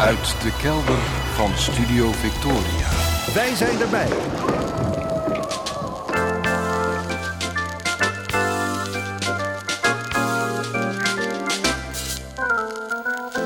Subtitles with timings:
[0.00, 0.98] Uit de kelder
[1.34, 2.88] van Studio Victoria.
[3.34, 4.08] Wij zijn erbij.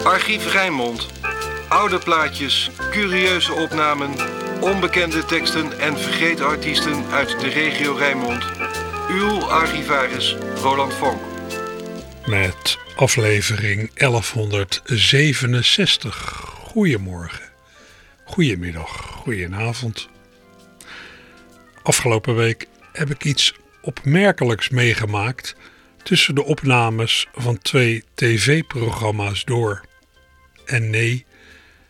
[0.05, 1.07] Archief Rijnmond.
[1.69, 4.15] Oude plaatjes, curieuze opnamen,
[4.61, 8.45] onbekende teksten en vergeten artiesten uit de regio Rijnmond.
[9.11, 11.21] Uw archivaris Roland Vonk.
[12.27, 16.44] Met aflevering 1167.
[16.75, 17.49] Goedemorgen,
[18.25, 20.09] goedemiddag, goedenavond.
[21.83, 25.57] Afgelopen week heb ik iets opmerkelijks meegemaakt
[26.03, 29.85] tussen de opnames van twee tv-programma's door.
[30.65, 31.27] En nee,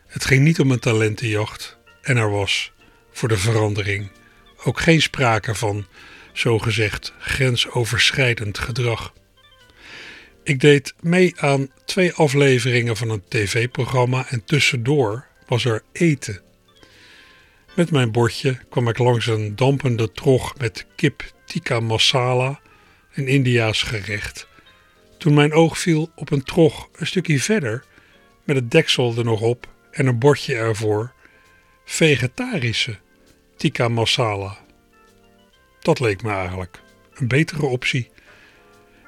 [0.07, 2.71] het ging niet om een talentenjacht en er was,
[3.11, 4.11] voor de verandering,
[4.63, 5.85] ook geen sprake van
[6.33, 9.13] zogezegd grensoverschrijdend gedrag.
[10.45, 16.41] Ik deed mee aan twee afleveringen van een tv-programma en tussendoor was er eten.
[17.75, 22.59] Met mijn bordje kwam ik langs een dampende trog met kip tikka masala,
[23.13, 24.47] een Indiaas gerecht.
[25.17, 27.85] Toen mijn oog viel op een trog een stukje verder,
[28.43, 31.13] met het deksel er nog op en een bordje ervoor,
[31.85, 32.97] vegetarische
[33.57, 34.57] tikka masala.
[35.79, 36.81] Dat leek me eigenlijk
[37.13, 38.13] een betere optie.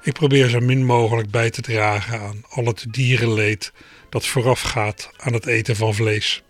[0.07, 3.73] Ik probeer zo min mogelijk bij te dragen aan al het dierenleed
[4.09, 6.43] dat voorafgaat aan het eten van vlees.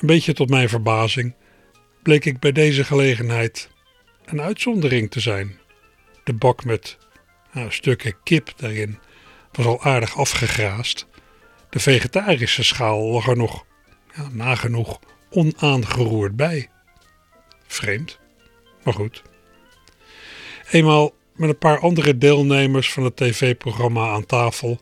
[0.00, 1.34] Een beetje tot mijn verbazing
[2.02, 3.70] bleek ik bij deze gelegenheid
[4.24, 5.58] een uitzondering te zijn.
[6.24, 6.98] De bak met
[7.52, 8.98] nou, stukken kip daarin
[9.52, 11.06] was al aardig afgegraast.
[11.70, 13.64] De vegetarische schaal lag er nog
[14.14, 14.98] ja, nagenoeg
[15.30, 16.70] onaangeroerd bij.
[17.66, 18.18] Vreemd,
[18.82, 19.22] maar goed.
[20.70, 24.80] Eenmaal met een paar andere deelnemers van het tv-programma aan tafel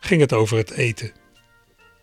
[0.00, 1.12] ging het over het eten.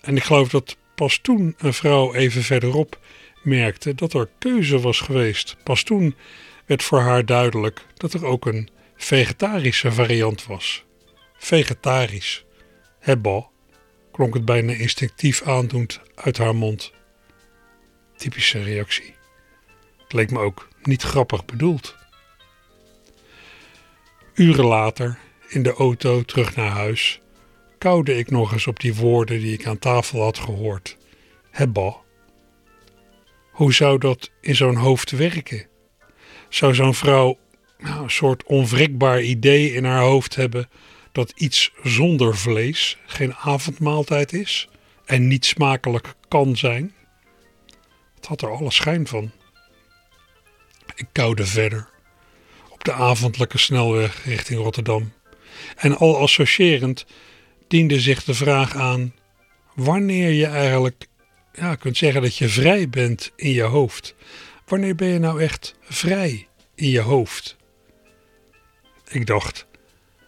[0.02, 3.00] En ik geloof dat pas toen een vrouw even verderop
[3.44, 5.58] merkte dat er keuze was geweest.
[5.64, 6.16] Pas toen
[6.66, 10.84] werd voor haar duidelijk dat er ook een vegetarische variant was.
[11.38, 12.46] Vegetarisch.
[13.00, 13.48] Hebba,
[14.12, 16.94] klonk het bijna instinctief aandoend uit haar mond.
[18.16, 19.16] Typische reactie.
[20.04, 21.96] Het leek me ook niet grappig bedoeld.
[24.34, 27.22] Uren later, in de auto terug naar huis,
[27.78, 30.98] koude ik nog eens op die woorden die ik aan tafel had gehoord.
[31.50, 31.96] Hebba.
[33.52, 35.68] Hoe zou dat in zo'n hoofd werken?
[36.50, 37.38] Zou zo'n vrouw
[37.78, 40.70] nou, een soort onwrikbaar idee in haar hoofd hebben
[41.12, 44.70] dat iets zonder vlees geen avondmaaltijd is
[45.06, 46.94] en niet smakelijk kan zijn?
[48.16, 49.32] Het had er alle schijn van.
[50.96, 51.90] Ik koude verder
[52.82, 55.14] de avondelijke snelweg richting Rotterdam.
[55.76, 57.06] En al associërend
[57.68, 59.14] diende zich de vraag aan
[59.76, 61.08] wanneer je eigenlijk
[61.54, 64.16] ja, kunt zeggen dat je vrij bent in je hoofd.
[64.66, 67.56] Wanneer ben je nou echt vrij in je hoofd?
[69.08, 69.66] Ik dacht,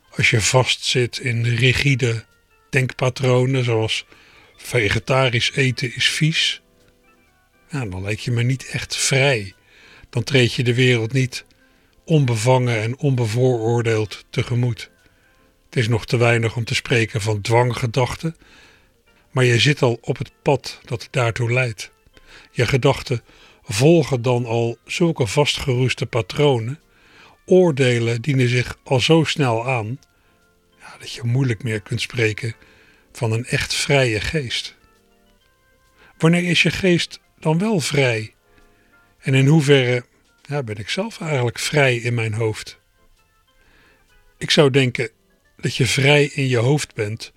[0.10, 2.26] als je vastzit in rigide
[2.70, 4.06] denkpatronen zoals
[4.56, 6.62] vegetarisch eten is vies,
[7.70, 9.54] dan lijkt je me niet echt vrij.
[10.10, 11.46] Dan treed je de wereld niet
[12.06, 14.92] onbevangen en onbevooroordeeld tegemoet.
[15.66, 18.36] Het is nog te weinig om te spreken van dwanggedachten,
[19.32, 21.92] maar je zit al op het pad dat daartoe leidt.
[22.52, 23.22] Je gedachten
[23.64, 26.80] volgen dan al zulke vastgeroeste patronen.
[27.46, 30.00] Oordelen dienen zich al zo snel aan
[30.80, 32.56] ja, dat je moeilijk meer kunt spreken
[33.12, 34.76] van een echt vrije geest.
[36.18, 38.34] Wanneer is je geest dan wel vrij?
[39.20, 40.06] En in hoeverre
[40.48, 42.80] ja, ben ik zelf eigenlijk vrij in mijn hoofd?
[44.38, 45.10] Ik zou denken
[45.58, 47.34] dat je vrij in je hoofd bent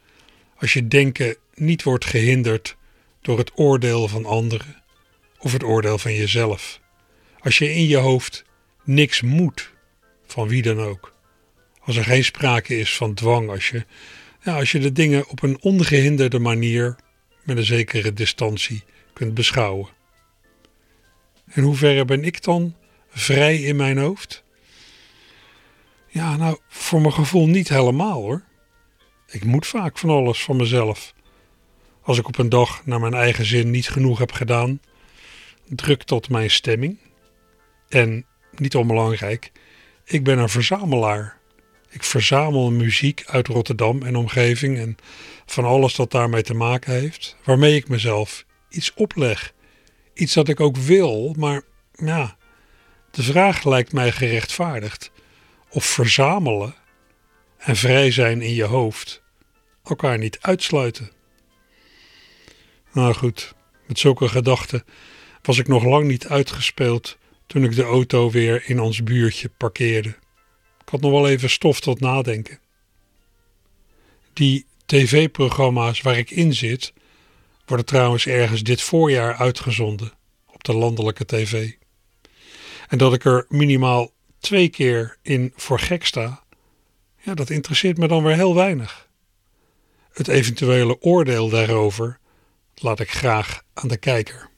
[0.56, 2.76] als je denken niet wordt gehinderd
[3.20, 4.82] door het oordeel van anderen
[5.38, 6.80] of het oordeel van jezelf.
[7.40, 8.44] Als je in je hoofd
[8.84, 9.72] niks moet,
[10.26, 11.14] van wie dan ook.
[11.80, 13.84] Als er geen sprake is van dwang, als je,
[14.42, 16.96] ja, als je de dingen op een ongehinderde manier
[17.42, 19.88] met een zekere distantie kunt beschouwen.
[21.54, 22.74] In hoeverre ben ik dan
[23.16, 24.44] vrij in mijn hoofd?
[26.08, 28.42] Ja, nou, voor mijn gevoel niet helemaal hoor.
[29.26, 31.14] Ik moet vaak van alles van mezelf.
[32.02, 34.80] Als ik op een dag naar mijn eigen zin niet genoeg heb gedaan,
[35.68, 36.98] drukt tot mijn stemming.
[37.88, 38.26] En,
[38.56, 39.52] niet onbelangrijk,
[40.04, 41.38] ik ben een verzamelaar.
[41.90, 44.96] Ik verzamel muziek uit Rotterdam en omgeving en
[45.46, 49.54] van alles dat daarmee te maken heeft, waarmee ik mezelf iets opleg.
[50.14, 51.62] Iets dat ik ook wil, maar
[51.92, 52.36] ja,
[53.16, 55.10] de vraag lijkt mij gerechtvaardigd
[55.68, 56.74] of verzamelen
[57.56, 59.22] en vrij zijn in je hoofd
[59.84, 61.10] elkaar niet uitsluiten.
[62.92, 63.54] Nou goed,
[63.86, 64.84] met zulke gedachten
[65.42, 70.08] was ik nog lang niet uitgespeeld toen ik de auto weer in ons buurtje parkeerde.
[70.80, 72.58] Ik had nog wel even stof tot nadenken.
[74.32, 76.92] Die tv-programma's waar ik in zit,
[77.66, 80.12] worden trouwens ergens dit voorjaar uitgezonden
[80.46, 81.72] op de landelijke tv.
[82.88, 86.42] En dat ik er minimaal twee keer in voor gek sta,
[87.20, 89.08] ja, dat interesseert me dan weer heel weinig.
[90.12, 92.18] Het eventuele oordeel daarover
[92.74, 94.48] laat ik graag aan de kijker.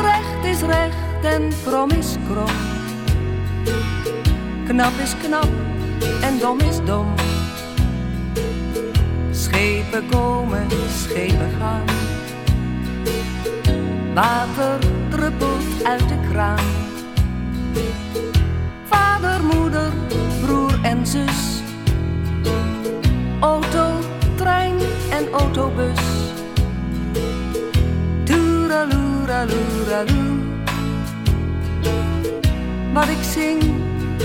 [0.00, 2.56] Recht is recht en krom is krom.
[4.66, 5.48] Knap is knap
[6.22, 7.31] en dom is dom.
[9.52, 11.84] Schepen komen, schepen gaan.
[14.14, 14.78] Water
[15.08, 16.58] druppelt uit de kraan.
[18.84, 19.92] Vader, moeder,
[20.40, 21.62] broer en zus.
[23.40, 23.92] Auto,
[24.36, 24.78] trein
[25.10, 26.00] en autobus.
[28.24, 30.38] Toeraloeraloeraloe.
[32.92, 33.62] Wat ik zing,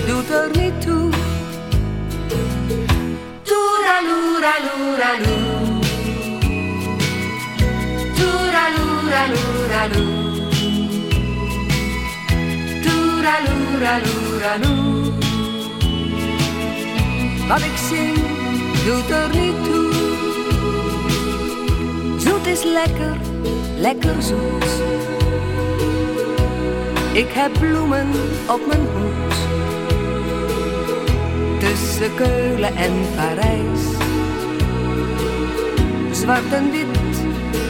[0.06, 1.10] doet er niet toe.
[17.48, 18.16] Wat ik zing,
[18.84, 19.92] doet er niet toe.
[22.18, 23.16] Zoet is lekker,
[23.76, 24.64] lekker zoet.
[27.12, 28.08] Ik heb bloemen
[28.48, 29.47] op mijn hoed.
[31.98, 33.80] Tussen Keulen en Parijs.
[36.10, 36.86] Zwart en wit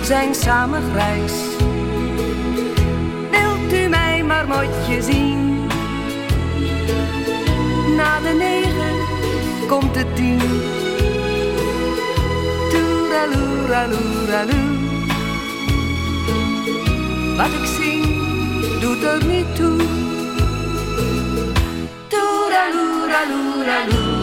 [0.03, 1.33] zijn samen grijs.
[3.31, 5.67] Wilt u mij maar motje zien?
[7.97, 8.97] Na de negen
[9.69, 10.41] komt de tien.
[12.71, 14.77] Toeraloeraloeraloe.
[17.37, 18.07] Wat ik zing,
[18.81, 19.77] doet er niet toe.
[22.09, 24.18] Toeraloeraloeraloe.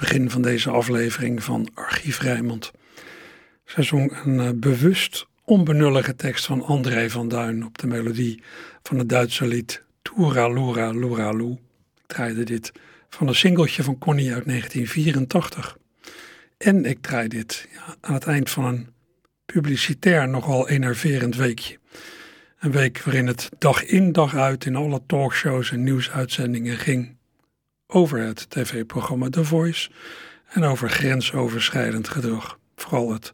[0.04, 2.72] Begin van deze aflevering van Archief Rijnmond.
[3.66, 8.44] Zij zong een uh, bewust onbenullige tekst van André van Duin op de melodie
[8.82, 11.52] van het Duitse lied Toera Lura Lura Lu.
[11.52, 11.58] Ik
[12.06, 12.72] draaide dit
[13.10, 15.78] van een singeltje van Connie uit 1984.
[16.58, 17.68] En ik draai dit
[18.02, 18.88] aan het eind van een
[19.46, 21.78] publicitair nogal enerverend weekje.
[22.60, 27.22] Een week waarin het dag in dag uit in alle talkshows en nieuwsuitzendingen ging
[27.94, 29.90] over het tv-programma The Voice
[30.48, 32.60] en over grensoverschrijdend gedrag.
[32.76, 33.34] Vooral het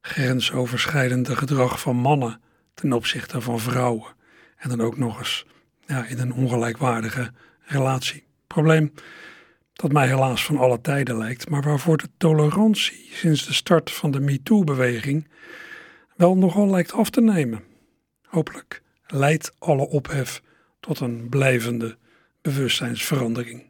[0.00, 2.40] grensoverschrijdende gedrag van mannen
[2.74, 4.14] ten opzichte van vrouwen.
[4.56, 5.46] En dan ook nog eens
[5.86, 8.24] ja, in een ongelijkwaardige relatie.
[8.46, 8.92] Probleem,
[9.72, 14.10] dat mij helaas van alle tijden lijkt, maar waarvoor de tolerantie sinds de start van
[14.10, 15.28] de MeToo-beweging
[16.16, 17.64] wel nogal lijkt af te nemen.
[18.22, 20.42] Hopelijk leidt alle ophef
[20.80, 21.96] tot een blijvende
[22.42, 23.67] bewustzijnsverandering.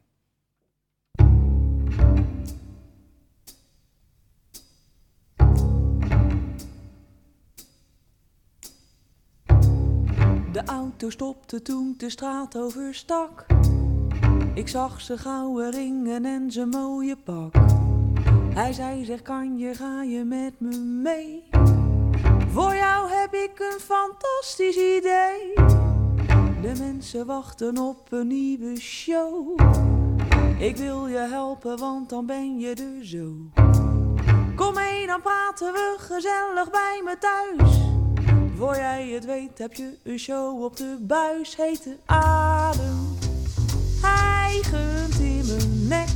[10.53, 13.47] De auto stopte toen de straat overstak.
[14.55, 17.55] Ik zag ze gouden ringen en zijn mooie pak.
[18.55, 21.45] Hij zei, zeg kan je, ga je met me mee?
[22.53, 25.55] Voor jou heb ik een fantastisch idee.
[26.63, 29.61] De mensen wachten op een nieuwe show.
[30.59, 33.33] Ik wil je helpen, want dan ben je er zo.
[34.57, 37.98] Kom mee, dan praten we gezellig bij me thuis.
[38.59, 41.57] Voor jij het weet heb je een show op de buis.
[41.57, 43.17] Hete adem,
[44.03, 46.09] hijgend in mijn nek.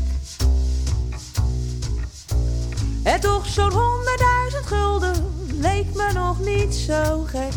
[3.04, 5.14] En toch zo'n honderdduizend gulden
[5.60, 7.52] leek me nog niet zo gek.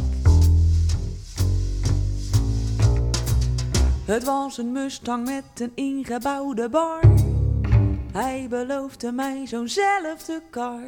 [4.06, 7.00] Het was een Mustang met een ingebouwde bar.
[8.12, 10.82] Hij beloofde mij zo'nzelfde kar.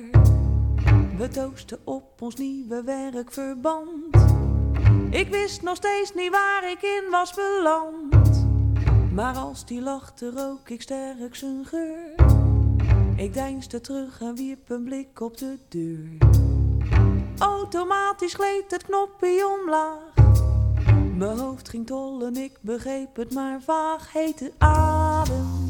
[1.18, 4.16] We toosten op ons nieuwe werkverband.
[5.10, 8.46] Ik wist nog steeds niet waar ik in was beland.
[9.14, 12.16] Maar als die lachte rook ik sterk zijn geur.
[13.16, 16.18] Ik deinsde terug en wierp een blik op de deur.
[17.38, 20.14] Automatisch gleed het knopje omlaag.
[21.16, 24.14] Mijn hoofd ging tollen, ik begreep het maar vaag.
[24.14, 25.70] Heette adem,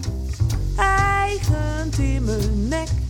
[0.78, 3.07] eigend in mijn nek.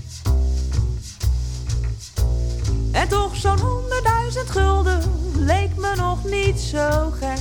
[2.98, 5.02] En toch zo'n honderdduizend gulden
[5.36, 7.40] leek me nog niet zo gek.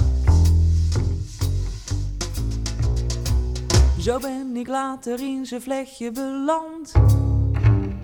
[3.98, 6.92] Zo ben ik later in zijn vlechtje beland.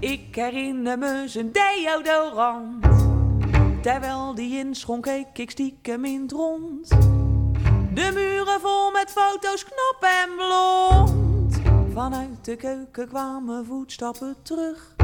[0.00, 2.84] Ik herinner me zijn deodorant.
[3.82, 6.88] Terwijl die inschonk, keek ik stiekem in het rond.
[7.94, 11.60] De muren vol met foto's, knap en blond.
[11.92, 14.94] Vanuit de keuken kwamen voetstappen terug.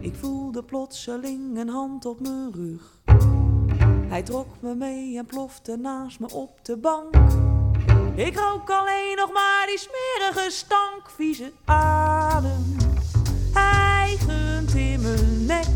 [0.00, 2.98] Ik voelde plotseling een hand op mijn rug.
[4.08, 7.14] Hij trok me mee en plofte naast me op de bank.
[8.14, 12.76] Ik rook alleen nog maar die smerige stank, vieze adem.
[13.52, 15.66] Hijgend in mijn nek.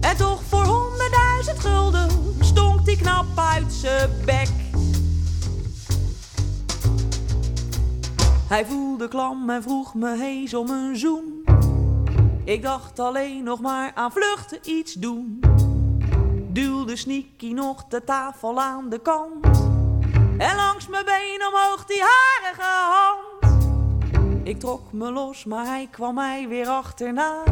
[0.00, 2.10] En toch voor honderdduizend gulden
[2.40, 4.61] stonk die knap uit zijn bek.
[8.52, 11.44] Hij voelde klam en vroeg me hees om een zoen.
[12.44, 15.40] Ik dacht alleen nog maar aan vluchten iets doen.
[16.48, 19.44] Duwde sneaky nog de tafel aan de kant.
[20.38, 23.56] En langs mijn been omhoog die harige hand.
[24.42, 27.42] Ik trok me los, maar hij kwam mij weer achterna.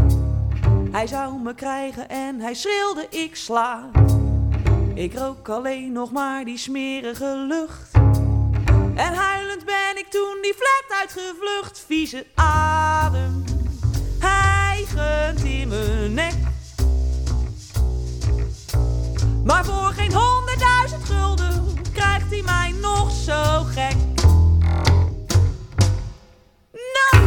[0.90, 3.90] Hij zou me krijgen en hij schreeuwde ik sla.
[4.94, 7.89] Ik rook alleen nog maar die smerige lucht.
[9.00, 11.84] En huilend ben ik toen die flat uitgevlucht.
[11.86, 13.44] Vieze adem,
[14.18, 16.34] hijgend in mijn nek.
[19.44, 23.96] Maar voor geen honderdduizend gulden krijgt hij mij nog zo gek.
[26.72, 27.24] Nou!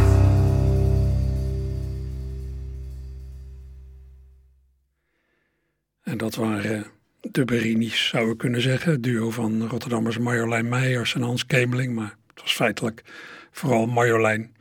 [6.02, 6.86] En dat waren
[7.30, 8.92] de Berini's, zou ik kunnen zeggen.
[8.92, 11.94] Het duo van Rotterdammers Marjolein Meijers en Hans Kemeling.
[11.94, 13.02] Maar het was feitelijk
[13.50, 14.54] vooral Marjolein.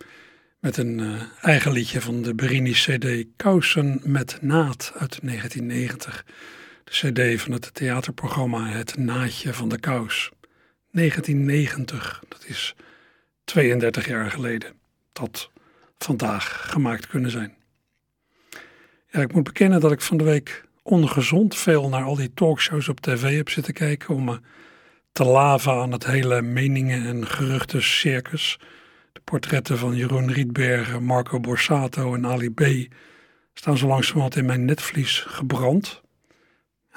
[0.60, 6.25] Met een uh, eigen liedje van de Berini CD Kousen met Naad uit 1990.
[6.84, 10.32] De CD van het theaterprogramma Het Naadje van de Kous.
[10.91, 12.75] 1990, dat is
[13.43, 14.74] 32 jaar geleden.
[15.13, 15.51] Dat
[15.98, 17.55] vandaag gemaakt kunnen zijn.
[19.10, 22.89] Ja, ik moet bekennen dat ik van de week ongezond veel naar al die talkshows
[22.89, 24.39] op tv heb zitten kijken om me
[25.11, 28.59] te laven aan het hele meningen- en geruchten circus.
[29.11, 32.93] De portretten van Jeroen Rietbergen, Marco Borsato en Ali B.
[33.53, 36.01] staan zo langzamerhand in mijn netvlies gebrand.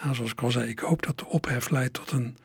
[0.02, 2.36] Ja, zoals ik al zei, ik hoop dat de ophef leidt tot een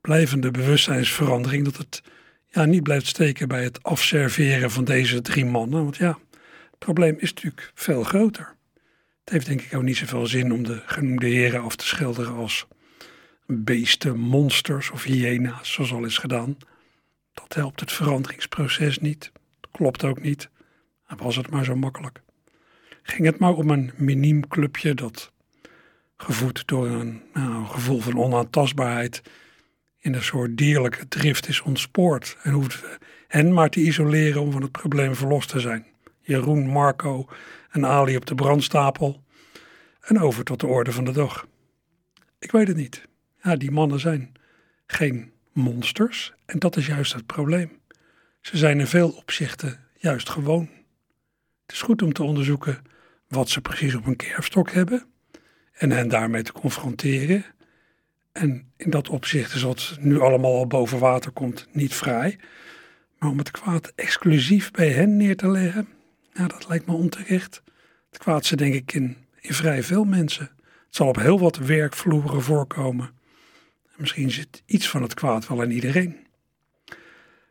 [0.00, 1.64] blijvende bewustzijnsverandering.
[1.64, 2.02] Dat het
[2.48, 5.82] ja, niet blijft steken bij het afserveren van deze drie mannen.
[5.82, 6.18] Want ja,
[6.70, 8.55] het probleem is natuurlijk veel groter.
[9.26, 12.34] Het heeft denk ik ook niet zoveel zin om de genoemde heren af te schilderen
[12.34, 12.66] als
[13.46, 16.56] beesten, monsters of hyena's, zoals al is gedaan.
[17.32, 19.32] Dat helpt het veranderingsproces niet.
[19.60, 20.48] Dat klopt ook niet.
[21.06, 22.20] En was het maar zo makkelijk.
[23.02, 25.32] Ging het maar om een miniem clubje dat,
[26.16, 29.22] gevoed door een, nou, gevoel van onaantastbaarheid,
[29.98, 32.84] in een soort dierlijke drift is ontspoord en hoeft
[33.28, 35.86] hen maar te isoleren om van het probleem verlost te zijn.
[36.20, 37.28] Jeroen, Marco
[37.76, 39.24] en Ali op de brandstapel
[40.00, 41.46] en over tot de orde van de dag.
[42.38, 43.08] Ik weet het niet.
[43.42, 44.32] Ja, die mannen zijn
[44.86, 47.80] geen monsters en dat is juist het probleem.
[48.40, 50.68] Ze zijn in veel opzichten juist gewoon.
[51.66, 52.82] Het is goed om te onderzoeken
[53.28, 55.06] wat ze precies op een kerfstok hebben
[55.72, 57.44] en hen daarmee te confronteren.
[58.32, 62.38] En in dat opzicht is wat nu allemaal al boven water komt niet vrij.
[63.18, 65.88] Maar om het kwaad exclusief bij hen neer te leggen,
[66.32, 67.62] dat lijkt me onterecht.
[68.16, 70.50] Het kwaad zit denk ik in, in vrij veel mensen.
[70.60, 73.10] Het zal op heel wat werkvloeren voorkomen.
[73.96, 76.26] misschien zit iets van het kwaad wel in iedereen.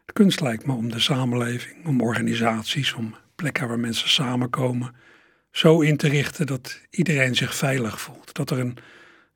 [0.06, 4.96] De kunst lijkt me om de samenleving, om organisaties, om plekken waar mensen samenkomen,
[5.52, 8.34] zo in te richten dat iedereen zich veilig voelt.
[8.34, 8.78] Dat er een,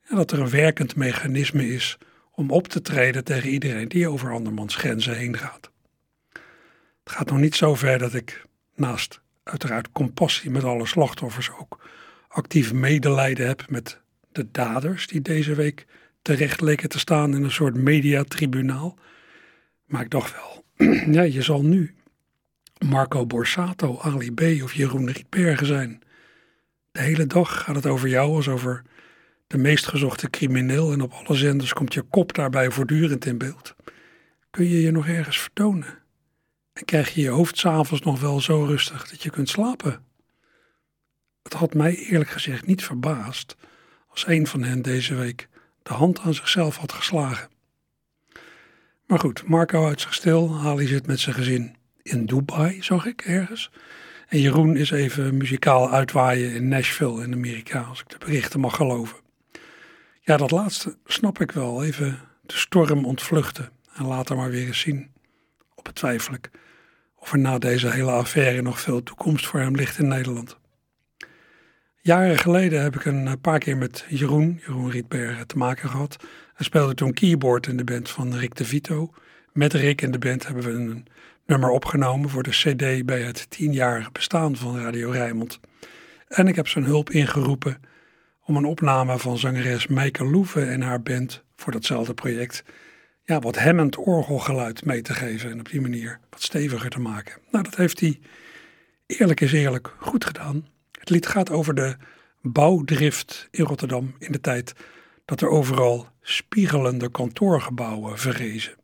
[0.08, 1.98] ja, dat er een werkend mechanisme is
[2.30, 5.70] om op te treden tegen iedereen die over andermans grenzen heen gaat.
[7.04, 8.44] Het gaat nog niet zo ver dat ik
[8.74, 11.80] naast uiteraard compassie met alle slachtoffers ook
[12.28, 14.00] actief medelijden heb met
[14.32, 15.86] de daders die deze week
[16.22, 18.98] terecht leken te staan in een soort mediatribunaal.
[19.86, 20.64] Maar ik dacht wel,
[21.16, 21.94] ja, je zal nu
[22.88, 24.40] Marco Borsato, Ali B.
[24.62, 26.02] of Jeroen Rietbergen zijn.
[26.92, 28.82] De hele dag gaat het over jou als over
[29.46, 33.74] de meest gezochte crimineel en op alle zenders komt je kop daarbij voortdurend in beeld.
[34.50, 35.98] Kun je je nog ergens vertonen?
[36.84, 40.04] Krijg je je hoofd s'avonds nog wel zo rustig dat je kunt slapen?
[41.42, 43.56] Het had mij eerlijk gezegd niet verbaasd
[44.08, 45.48] als een van hen deze week
[45.82, 47.48] de hand aan zichzelf had geslagen.
[49.06, 53.22] Maar goed, Marco houdt zich stil, Ali zit met zijn gezin in Dubai, zag ik
[53.22, 53.70] ergens.
[54.28, 58.76] En Jeroen is even muzikaal uitwaaien in Nashville in Amerika, als ik de berichten mag
[58.76, 59.18] geloven.
[60.20, 61.84] Ja, dat laatste snap ik wel.
[61.84, 65.10] Even de storm ontvluchten en later maar weer eens zien.
[65.74, 66.50] Op betwijfel ik
[67.20, 70.58] of er na deze hele affaire nog veel toekomst voor hem ligt in Nederland.
[72.02, 76.16] Jaren geleden heb ik een paar keer met Jeroen, Jeroen Rietbergen, te maken gehad.
[76.54, 79.14] Hij speelde toen keyboard in de band van Rick de Vito.
[79.52, 81.06] Met Rick in de band hebben we een
[81.46, 85.60] nummer opgenomen voor de CD bij het tienjarige bestaan van Radio Rijnmond.
[86.28, 87.80] En ik heb zijn hulp ingeroepen
[88.44, 92.64] om een opname van zangeres Meike Loeven en haar band voor datzelfde project
[93.30, 97.40] ja, wat hemmend orgelgeluid mee te geven en op die manier wat steviger te maken.
[97.50, 98.20] Nou, dat heeft hij
[99.06, 100.66] eerlijk is eerlijk goed gedaan.
[100.98, 101.96] Het lied gaat over de
[102.42, 104.72] bouwdrift in Rotterdam in de tijd
[105.24, 108.74] dat er overal spiegelende kantoorgebouwen verrezen.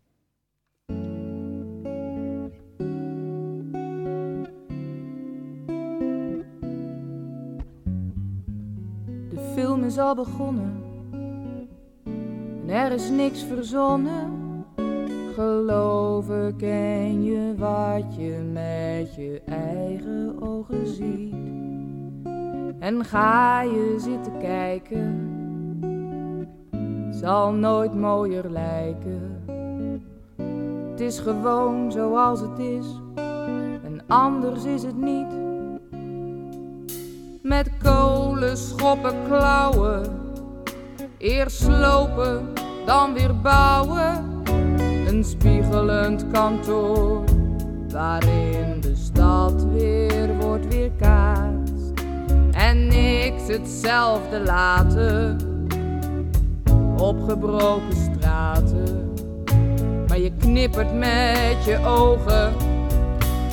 [9.31, 10.86] De film is al begonnen en
[12.69, 14.45] er is niks verzonnen.
[15.35, 21.35] Geloven ken je wat je met je eigen ogen ziet.
[22.79, 25.31] En ga je zitten kijken,
[27.11, 29.45] zal nooit mooier lijken.
[30.91, 32.87] Het is gewoon zoals het is,
[33.85, 35.27] en anders is het niet.
[37.43, 40.16] Met kolen, schoppen, klauwen,
[41.19, 42.53] eerst slopen,
[42.87, 44.43] dan weer bouwen.
[45.07, 47.25] Een spiegelend kantoor,
[47.89, 51.93] waarin de stad weer wordt weerkaatst.
[52.53, 55.37] En niks hetzelfde laten,
[56.97, 59.13] opgebroken straten.
[60.09, 62.53] Maar je knippert met je ogen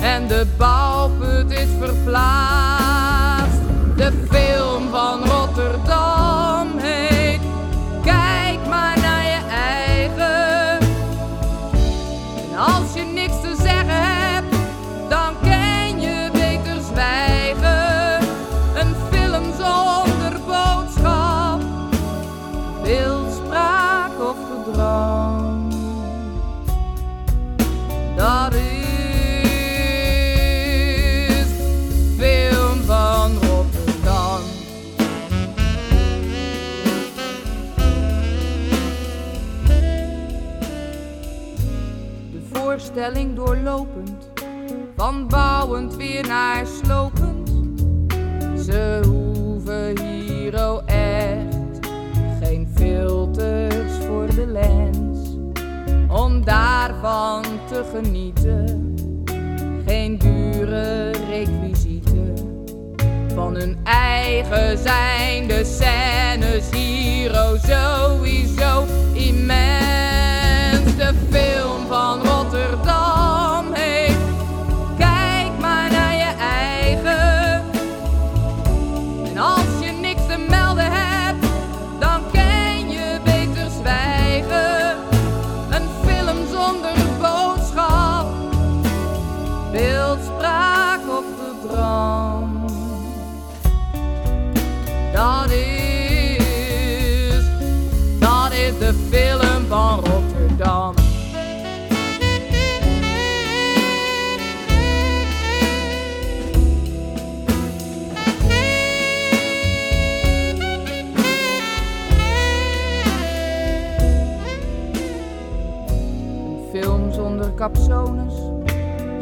[0.02, 3.62] en de bouwput is verplaatst.
[3.96, 6.33] De film van Rotterdam
[42.74, 44.30] De voorstelling doorlopend,
[44.96, 47.50] van bouwend weer naar slopend.
[48.66, 51.80] Ze hoeven hier oh echt
[52.42, 55.38] geen filters voor de lens
[56.08, 58.96] om daarvan te genieten.
[59.86, 62.34] Geen dure requisieten
[63.36, 67.53] van hun eigen zijn de scènes hier oh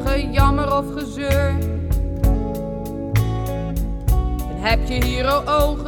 [0.06, 1.58] gejammer of gezeur.
[4.50, 5.81] En heb je hier ogen,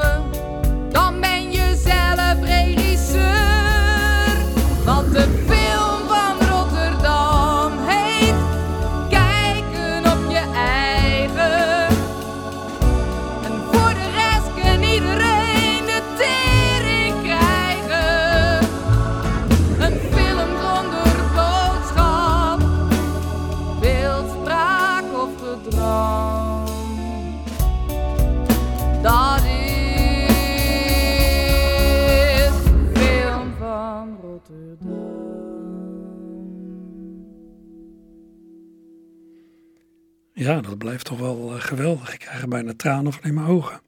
[40.64, 42.14] dat blijft toch wel eh, geweldig.
[42.14, 43.82] Ik krijg er bijna tranen van in mijn ogen.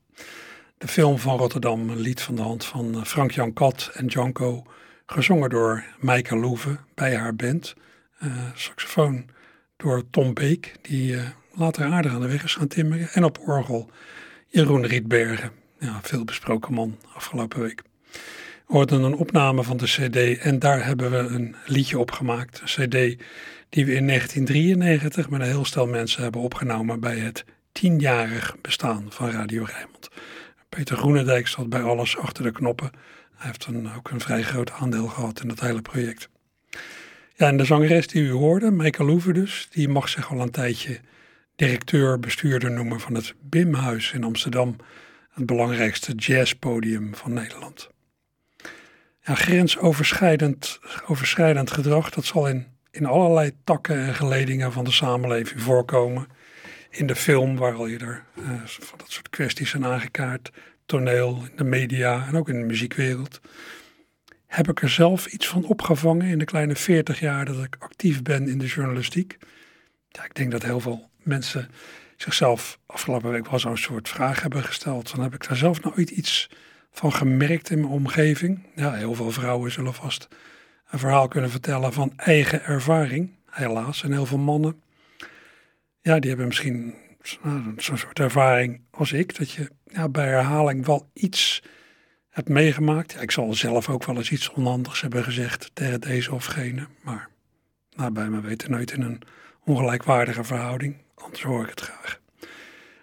[0.77, 4.63] De film van Rotterdam, een lied van de hand van eh, Frank-Jan Kat en Janko,
[5.05, 7.75] gezongen door Mijke Loeve bij haar band.
[8.19, 9.25] Eh, saxofoon
[9.77, 11.17] door Tom Beek, die
[11.51, 13.09] later aardig aan de weg is gaan timmeren.
[13.09, 13.89] En op orgel
[14.47, 17.81] Jeroen Rietbergen, ja, veel besproken man afgelopen week.
[18.67, 22.61] We hoorden een opname van de CD en daar hebben we een liedje op gemaakt.
[22.61, 23.23] Een CD
[23.69, 29.05] die we in 1993 met een heel stel mensen hebben opgenomen bij het tienjarig bestaan
[29.09, 30.09] van Radio Rijnmond.
[30.69, 32.91] Peter Groenendijk zat bij alles achter de knoppen.
[33.35, 36.29] Hij heeft een, ook een vrij groot aandeel gehad in het hele project.
[37.35, 40.51] Ja, en de zangeres die u hoorde, Meike Loeven dus, die mag zich al een
[40.51, 40.99] tijdje
[41.55, 44.75] directeur, bestuurder noemen van het BIM-huis in Amsterdam.
[45.29, 47.89] Het belangrijkste jazzpodium van Nederland.
[49.21, 56.27] Grensoverschrijdend overschrijdend gedrag, dat zal in, in allerlei takken en geledingen van de samenleving voorkomen.
[56.89, 60.51] In de film, waar al eerder eh, van dat soort kwesties zijn aangekaart,
[60.85, 63.41] toneel, in de media en ook in de muziekwereld.
[64.47, 68.21] Heb ik er zelf iets van opgevangen in de kleine 40 jaar dat ik actief
[68.21, 69.37] ben in de journalistiek?
[70.09, 71.69] Ja, ik denk dat heel veel mensen
[72.17, 75.15] zichzelf afgelopen week wel zo'n soort vraag hebben gesteld.
[75.15, 76.49] Dan heb ik daar zelf nou iets
[76.91, 78.67] van gemerkt in mijn omgeving.
[78.75, 80.27] Ja, heel veel vrouwen zullen vast
[80.95, 84.03] een verhaal kunnen vertellen van eigen ervaring, helaas.
[84.03, 84.81] En heel veel mannen,
[86.01, 86.93] ja, die hebben misschien
[87.41, 89.69] nou, zo'n soort ervaring als ik, dat je
[90.11, 91.63] bij herhaling wel iets
[92.29, 93.21] hebt meegemaakt.
[93.21, 97.29] Ik zal zelf ook wel eens iets onhandigs hebben gezegd tegen deze of gene, maar
[97.95, 99.21] nou, bij me weten nooit in een
[99.63, 102.19] ongelijkwaardige verhouding, anders hoor ik het graag.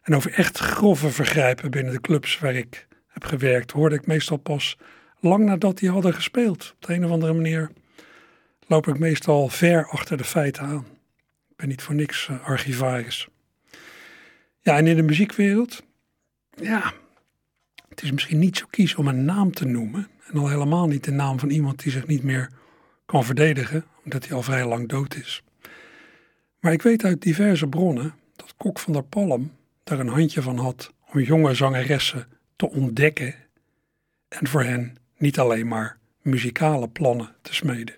[0.02, 4.36] En over echt grove vergrijpen binnen de clubs waar ik heb gewerkt, hoorde ik meestal
[4.36, 4.76] pas
[5.20, 6.72] lang nadat die hadden gespeeld.
[6.74, 7.70] Op de een of andere manier
[8.66, 10.86] loop ik meestal ver achter de feiten aan.
[11.48, 13.28] Ik ben niet voor niks uh, archivaris.
[14.60, 15.82] Ja, en in de muziekwereld,
[16.54, 16.92] ja,
[17.88, 20.08] het is misschien niet zo kies om een naam te noemen.
[20.30, 22.50] En al helemaal niet de naam van iemand die zich niet meer
[23.06, 25.42] kan verdedigen, omdat hij al vrij lang dood is.
[26.60, 29.52] Maar ik weet uit diverse bronnen dat Kok van der Palm
[29.84, 33.34] daar een handje van had om jonge zangeressen te ontdekken
[34.28, 37.94] en voor hen niet alleen maar muzikale plannen te smeden.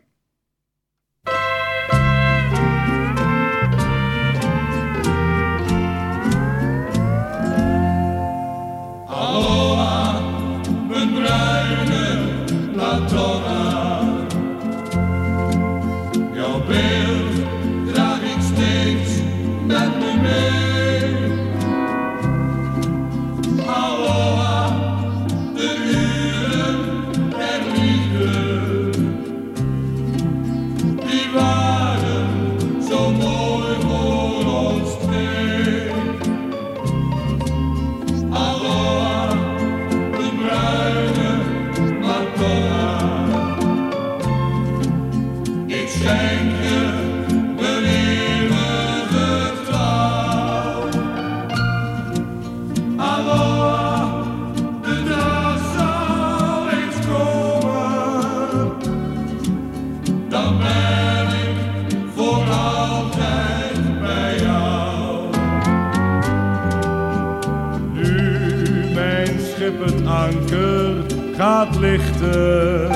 [70.25, 70.95] Anker
[71.37, 72.91] gaat lichten.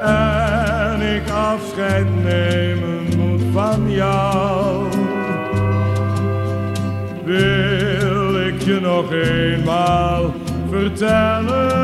[0.00, 4.86] En ik afscheid nemen moet van jou,
[7.24, 10.34] wil ik je nog eenmaal
[10.70, 11.83] vertellen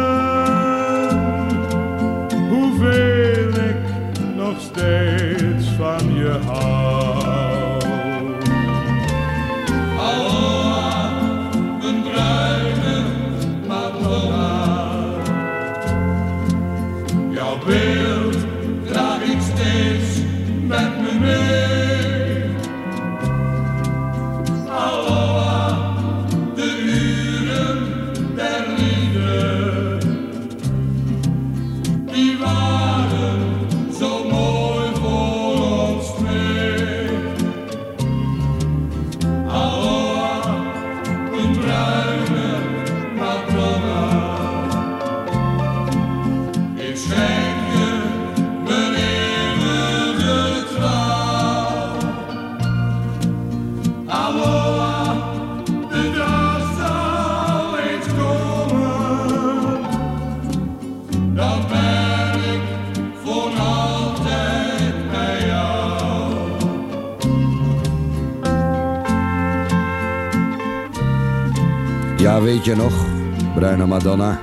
[72.65, 73.07] weet je nog,
[73.55, 74.41] bruine Madonna?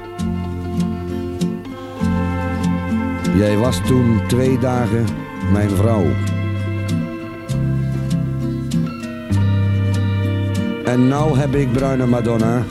[3.35, 5.05] Jij was toen twee dagen
[5.51, 6.05] mijn vrouw.
[10.85, 12.63] En nou heb ik, bruine Madonna,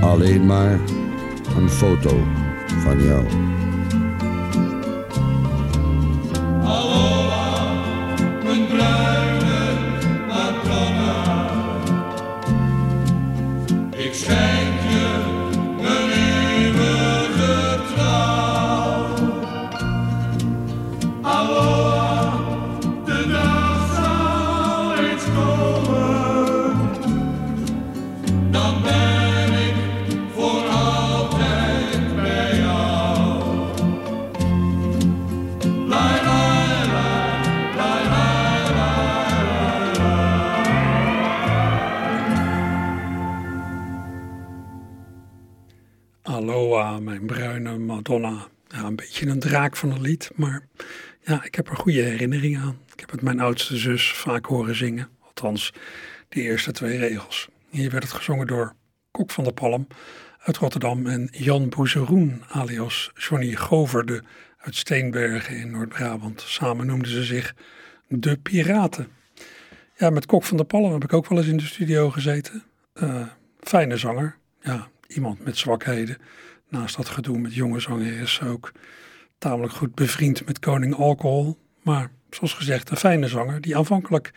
[0.00, 0.78] alleen maar
[1.56, 2.16] een foto
[2.82, 3.47] van jou.
[47.26, 48.48] Bruine Madonna.
[48.68, 50.66] Ja, een beetje een draak van een lied, maar
[51.20, 52.78] ja, ik heb er goede herinneringen aan.
[52.92, 55.72] Ik heb het mijn oudste zus vaak horen zingen, althans
[56.28, 57.48] de eerste twee regels.
[57.70, 58.74] Hier werd het gezongen door
[59.10, 59.86] Kok van der Palm
[60.38, 64.22] uit Rotterdam en Jan Boezeroen alias Johnny Goverde
[64.58, 66.40] uit Steenbergen in Noord-Brabant.
[66.40, 67.54] Samen noemden ze zich
[68.08, 69.08] de Piraten.
[69.96, 72.62] Ja, met Kok van der Palm heb ik ook wel eens in de studio gezeten.
[72.92, 73.26] Eh,
[73.60, 76.16] fijne zanger, ja, iemand met zwakheden.
[76.68, 78.72] Naast dat gedoe met jonge zangeres ook
[79.38, 81.58] tamelijk goed bevriend met koning alcohol.
[81.82, 84.32] Maar zoals gezegd, een fijne zanger die aanvankelijk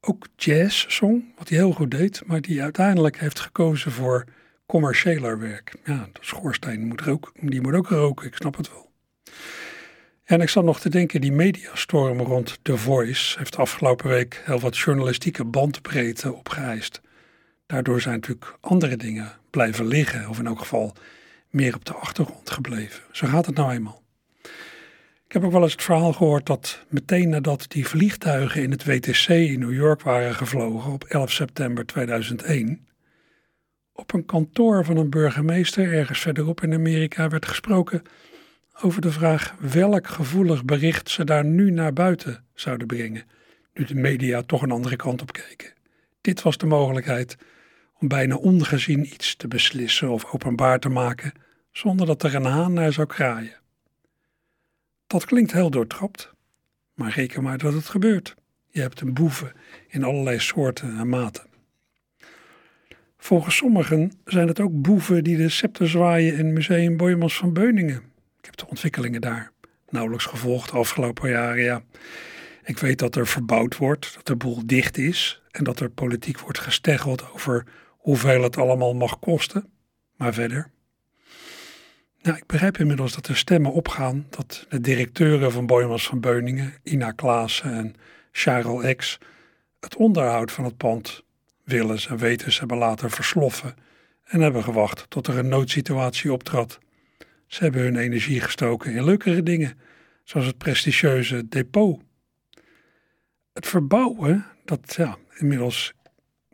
[0.00, 2.22] ook jazz zong, wat hij heel goed deed.
[2.26, 4.24] Maar die uiteindelijk heeft gekozen voor
[4.66, 5.74] commerciëler werk.
[5.84, 8.90] Ja, de schoorsteen moet, rook, die moet ook roken, ik snap het wel.
[10.24, 14.60] En ik zat nog te denken, die mediastorm rond The Voice heeft afgelopen week heel
[14.60, 17.00] wat journalistieke bandbreedte opgeëist.
[17.66, 20.96] Daardoor zijn natuurlijk andere dingen blijven liggen, of in elk geval
[21.50, 23.02] meer op de achtergrond gebleven.
[23.12, 24.02] Zo gaat het nou eenmaal.
[25.26, 28.84] Ik heb ook wel eens het verhaal gehoord dat meteen nadat die vliegtuigen in het
[28.84, 32.86] WTC in New York waren gevlogen op 11 september 2001,
[33.92, 38.02] op een kantoor van een burgemeester ergens verderop in Amerika werd gesproken
[38.82, 43.24] over de vraag welk gevoelig bericht ze daar nu naar buiten zouden brengen,
[43.74, 45.72] nu de media toch een andere kant op keken.
[46.20, 47.36] Dit was de mogelijkheid
[47.98, 51.32] om bijna ongezien iets te beslissen of openbaar te maken,
[51.72, 53.60] zonder dat er een haan naar zou kraaien.
[55.06, 56.32] Dat klinkt heel doortrapt,
[56.94, 58.34] maar reken maar dat het gebeurt.
[58.70, 59.52] Je hebt een boeven
[59.88, 61.46] in allerlei soorten en maten.
[63.18, 68.02] Volgens sommigen zijn het ook boeven die de scepter zwaaien in Museum Boijmans van Beuningen.
[68.38, 69.52] Ik heb de ontwikkelingen daar
[69.88, 71.62] nauwelijks gevolgd de afgelopen jaren.
[71.62, 71.82] Ja.
[72.64, 76.40] Ik weet dat er verbouwd wordt, dat de boel dicht is en dat er politiek
[76.40, 77.64] wordt gesteggeld over
[78.06, 79.70] hoeveel het allemaal mag kosten.
[80.16, 80.70] Maar verder.
[82.22, 86.74] Nou, ik begrijp inmiddels dat er stemmen opgaan dat de directeuren van Boijmans van Beuningen,
[86.82, 87.94] Ina Klaassen en
[88.32, 89.18] Charles X,
[89.80, 91.22] het onderhoud van het pand
[91.64, 93.74] willen en weten ze hebben laten versloffen
[94.24, 96.78] en hebben gewacht tot er een noodsituatie optrad.
[97.46, 99.78] Ze hebben hun energie gestoken in leukere dingen,
[100.24, 102.02] zoals het prestigieuze depot.
[103.52, 105.94] Het verbouwen, dat ja, inmiddels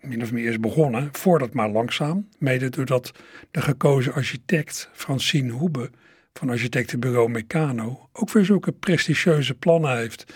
[0.03, 3.13] min of meer is begonnen, voordat maar langzaam, mede doordat
[3.51, 5.91] de gekozen architect Francine Hoebe
[6.33, 10.35] van architectenbureau Meccano ook weer zulke prestigieuze plannen heeft.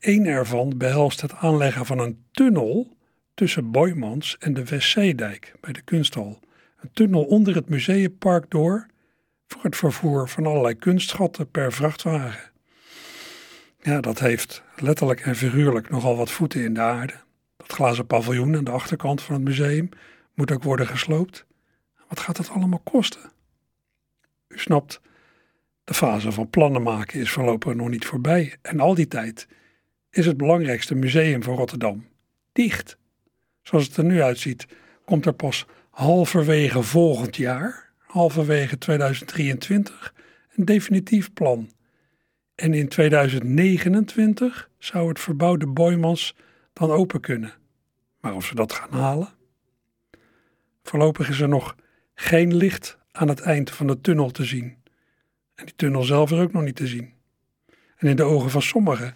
[0.00, 2.96] Eén ervan behelst het aanleggen van een tunnel
[3.34, 6.40] tussen Boymans en de Westzeedijk bij de kunsthal.
[6.80, 8.86] Een tunnel onder het museumpark door
[9.46, 12.50] voor het vervoer van allerlei kunstschatten per vrachtwagen.
[13.82, 17.14] Ja, dat heeft letterlijk en figuurlijk nogal wat voeten in de aarde.
[17.68, 19.88] Dat glazen paviljoen aan de achterkant van het museum
[20.34, 21.46] moet ook worden gesloopt.
[22.08, 23.32] Wat gaat dat allemaal kosten?
[24.48, 25.00] U snapt,
[25.84, 28.56] de fase van plannen maken is voorlopig nog niet voorbij.
[28.62, 29.48] En al die tijd
[30.10, 32.06] is het belangrijkste museum van Rotterdam
[32.52, 32.98] dicht.
[33.62, 34.66] Zoals het er nu uitziet,
[35.04, 40.14] komt er pas halverwege volgend jaar, halverwege 2023,
[40.54, 41.70] een definitief plan.
[42.54, 46.34] En in 2029 zou het verbouwde Boymans
[46.78, 47.52] dan open kunnen.
[48.20, 49.28] Maar of ze dat gaan halen?
[50.82, 51.76] Voorlopig is er nog
[52.14, 54.76] geen licht aan het eind van de tunnel te zien.
[55.54, 57.12] En die tunnel zelf is ook nog niet te zien.
[57.96, 59.14] En in de ogen van sommigen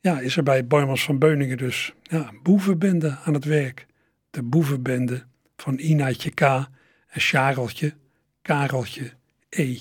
[0.00, 3.86] ja, is er bij Boymans van Beuningen dus ja, een boevenbende aan het werk.
[4.30, 5.24] De boevenbende
[5.56, 7.94] van Inaatje K en Chareltje,
[8.42, 9.12] Kareltje
[9.48, 9.78] E.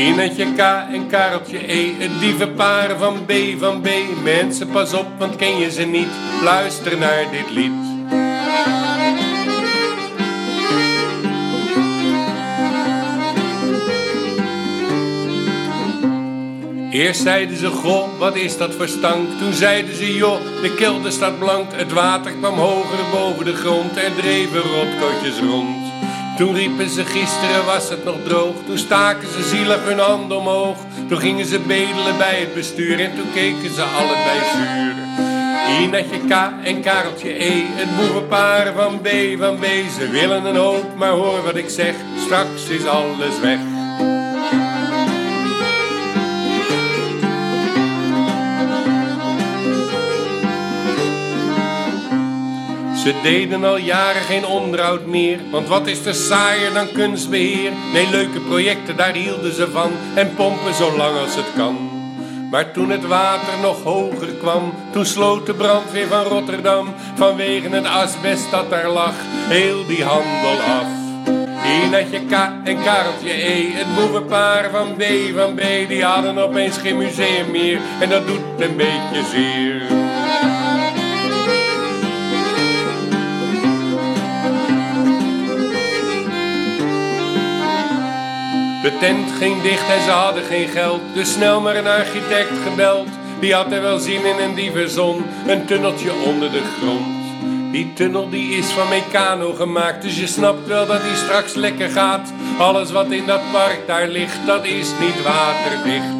[0.00, 0.58] Inetje K
[0.92, 3.88] en Kareltje E, het dievenpaar van B van B.
[4.22, 6.08] Mensen, pas op, want ken je ze niet?
[6.42, 7.72] Luister naar dit lied.
[16.90, 19.28] Eerst zeiden ze, goh, wat is dat voor stank?
[19.38, 21.72] Toen zeiden ze, joh, de kelder staat blank.
[21.72, 23.96] Het water kwam hoger boven de grond.
[23.96, 25.89] Er dreven rotkotjes rond.
[26.40, 28.54] Toen riepen ze, gisteren was het nog droog.
[28.66, 30.76] Toen staken ze zielig hun hand omhoog.
[31.08, 33.00] Toen gingen ze bedelen bij het bestuur.
[33.00, 34.94] En toen keken ze allebei zuur.
[35.80, 39.64] Inatje K en Kareltje E, het boevenpaar van B van B.
[39.98, 43.58] Ze willen een hoop, maar hoor wat ik zeg, straks is alles weg.
[53.02, 57.72] Ze deden al jaren geen onderhoud meer, want wat is er saaier dan kunstbeheer?
[57.92, 61.90] Nee, leuke projecten, daar hielden ze van en pompen zo lang als het kan.
[62.50, 67.86] Maar toen het water nog hoger kwam, toen sloot de brandweer van Rotterdam vanwege het
[67.86, 69.14] asbest dat daar lag,
[69.48, 70.86] heel die handel af.
[71.84, 72.32] Inatje K
[72.64, 75.02] en Kareltje E, het boevenpaar van B
[75.36, 79.99] van B, die hadden opeens geen museum meer en dat doet een beetje zeer.
[88.90, 93.08] De tent ging dicht en ze hadden geen geld, dus snel maar een architect gebeld.
[93.40, 97.06] Die had er wel zin in en die verzon een tunneltje onder de grond.
[97.72, 101.90] Die tunnel die is van Meccano gemaakt, dus je snapt wel dat die straks lekker
[101.90, 102.32] gaat.
[102.58, 106.12] Alles wat in dat park daar ligt, dat is niet waterdicht.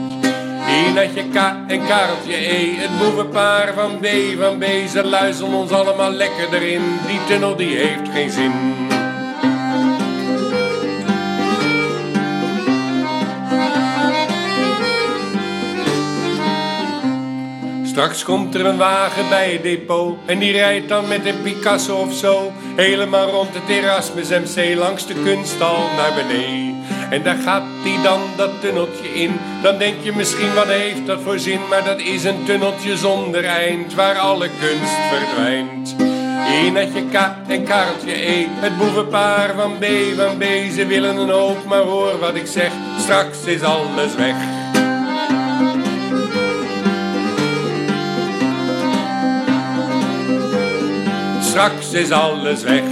[0.87, 4.07] Inatje K en Kareltje E, het boevenpaar van B
[4.41, 6.83] van B, ze luisteren ons allemaal lekker erin.
[7.07, 8.90] Die tunnel die heeft geen zin.
[17.91, 21.97] Straks komt er een wagen bij het depot en die rijdt dan met een Picasso
[21.97, 26.85] of zo helemaal rond het Erasmus MC langs de kunsthal naar beneden.
[27.11, 29.41] En daar gaat die dan dat tunneltje in.
[29.63, 33.45] Dan denk je misschien wat heeft dat voor zin, maar dat is een tunneltje zonder
[33.45, 35.97] eind waar alle kunst verdwijnt.
[36.65, 37.15] Inatje K
[37.49, 39.85] en Kareltje E, het boevenpaar van B
[40.17, 40.45] van B.
[40.75, 44.60] Ze willen een hoop, maar hoor wat ik zeg, straks is alles weg.
[51.51, 52.83] Straks is alles weg.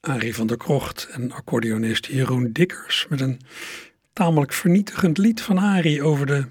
[0.00, 3.40] Arie van der Krocht en accordeonist Jeroen Dikkers met een
[4.12, 6.44] tamelijk vernietigend lied van Arie over de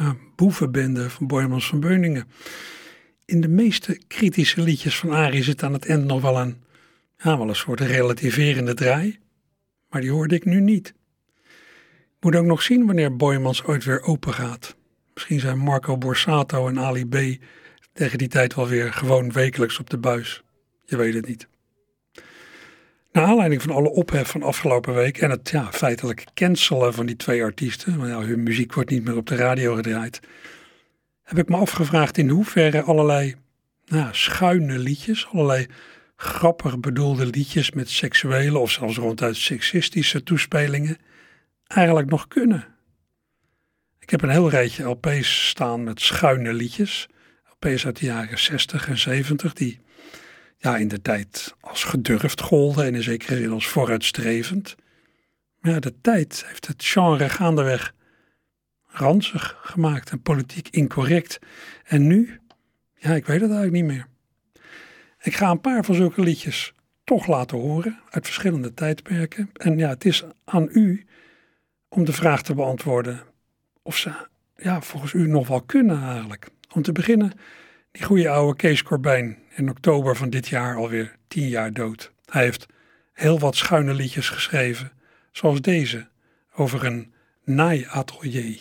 [0.00, 2.28] uh, boevenbende van Boymans van Beuningen.
[3.24, 6.56] In de meeste kritische liedjes van Arie zit aan het eind nog wel een,
[7.18, 9.18] ja, wel een soort relativerende draai,
[9.88, 10.94] maar die hoorde ik nu niet.
[12.20, 14.76] Moet ook nog zien wanneer Boymans ooit weer open gaat.
[15.14, 17.44] Misschien zijn Marco Borsato en Ali B
[17.96, 20.42] tegen die tijd wel weer gewoon wekelijks op de buis.
[20.84, 21.48] Je weet het niet.
[23.12, 27.16] Naar aanleiding van alle ophef van afgelopen week en het ja, feitelijk cancelen van die
[27.16, 30.20] twee artiesten, want ja, hun muziek wordt niet meer op de radio gedraaid,
[31.22, 33.34] heb ik me afgevraagd in hoeverre allerlei
[33.86, 35.66] nou, schuine liedjes, allerlei
[36.16, 40.96] grappig bedoelde liedjes met seksuele of zelfs ronduit seksistische toespelingen
[41.66, 42.66] eigenlijk nog kunnen.
[43.98, 47.08] Ik heb een heel rijtje LP's staan met schuine liedjes.
[47.58, 49.80] LP's uit de jaren 60 en 70 die
[50.58, 54.74] ja, in de tijd als gedurfd golden en in zekere zin als vooruitstrevend.
[55.60, 57.94] Maar ja, de tijd heeft het genre gaandeweg
[58.86, 61.38] ranzig gemaakt en politiek incorrect.
[61.84, 62.40] En nu,
[62.94, 64.06] ja, ik weet het eigenlijk niet meer.
[65.20, 66.72] Ik ga een paar van zulke liedjes
[67.04, 69.50] toch laten horen uit verschillende tijdperken.
[69.52, 71.06] En ja, het is aan u
[71.88, 73.22] om de vraag te beantwoorden
[73.82, 74.12] of ze
[74.56, 76.48] ja, volgens u nog wel kunnen eigenlijk.
[76.76, 77.32] Om te beginnen,
[77.92, 82.12] die goede oude Kees Corbijn, in oktober van dit jaar alweer tien jaar dood.
[82.24, 82.66] Hij heeft
[83.12, 84.92] heel wat schuine liedjes geschreven,
[85.32, 86.08] zoals deze,
[86.54, 87.12] over een
[87.44, 88.60] naaiatelier.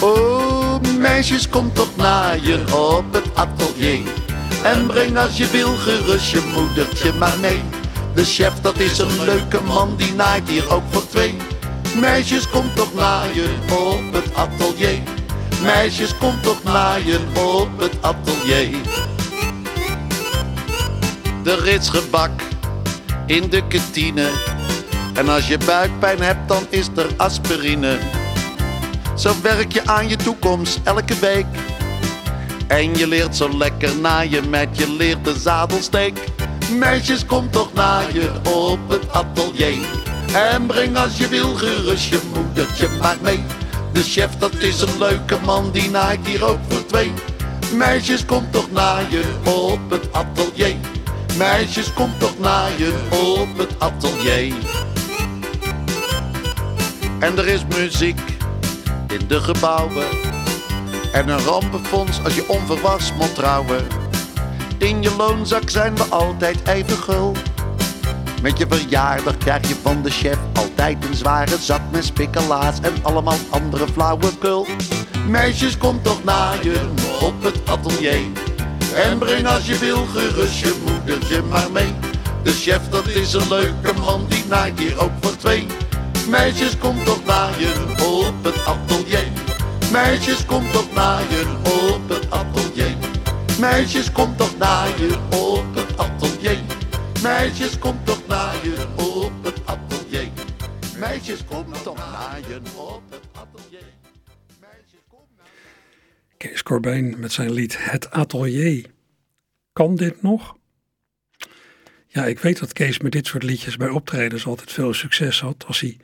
[0.00, 4.23] Oh, meisjes, kom toch naaien op het atelier.
[4.64, 7.62] En breng als je wil gerust je moedertje maar mee.
[8.14, 11.36] De chef, dat is een leuke man, die naait hier ook voor twee.
[12.00, 15.02] Meisjes, kom toch naaien op het atelier.
[15.62, 18.76] Meisjes, kom toch naaien op het atelier.
[21.42, 22.30] De ritsgebak
[23.26, 24.28] in de kantine.
[25.14, 27.98] En als je buikpijn hebt, dan is er aspirine.
[29.16, 31.46] Zo werk je aan je toekomst elke week.
[32.66, 36.18] En je leert zo lekker naaien met je leert de zadelsteek.
[36.78, 39.86] Meisjes, kom toch naaien op het atelier.
[40.32, 43.44] En breng als je wil gerust je moedertje maar mee.
[43.92, 47.12] De chef, dat is een leuke man, die naait hier ook voor twee.
[47.74, 50.76] Meisjes, kom toch naaien op het atelier.
[51.36, 54.54] Meisjes, kom toch naaien op het atelier.
[57.18, 58.20] En er is muziek
[59.08, 60.33] in de gebouwen.
[61.14, 63.86] En een rampenfonds als je onverwachts moet trouwen.
[64.78, 67.36] In je loonzak zijn we altijd even gul.
[68.42, 72.92] Met je verjaardag krijg je van de chef altijd een zware zak met spikkelaars en
[73.02, 74.66] allemaal andere flauwekul.
[75.26, 76.90] Meisjes, kom toch naaien
[77.20, 78.20] op het atelier.
[78.94, 81.94] En breng als je wil gerust je moedertje maar mee.
[82.42, 85.66] De chef, dat is een leuke man, die naait hier ook voor twee.
[86.28, 89.53] Meisjes, kom toch naaien op het atelier.
[89.94, 92.96] Meisjes, kom toch naaien op het atelier.
[93.60, 96.58] Meisjes, kom toch naaien op het atelier.
[97.22, 100.28] Meisjes, kom toch naaien op het atelier.
[100.98, 103.86] Meisjes, kom toch naaien op het atelier.
[106.36, 108.86] Kees Corbijn met zijn lied Het Atelier.
[109.72, 110.56] Kan dit nog?
[112.06, 115.64] Ja, ik weet dat Kees met dit soort liedjes bij optredens altijd veel succes had.
[115.66, 115.96] Als hij,